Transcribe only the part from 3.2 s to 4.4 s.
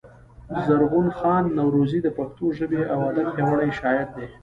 پياوړی شاعر دﺉ.